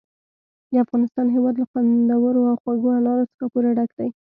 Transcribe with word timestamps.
د 0.71 0.73
افغانستان 0.85 1.27
هېواد 1.35 1.55
له 1.57 1.65
خوندورو 1.69 2.41
او 2.49 2.55
خوږو 2.61 2.89
انارو 2.97 3.29
څخه 3.31 3.45
پوره 3.51 3.69
ډک 3.77 3.91
دی. 3.99 4.09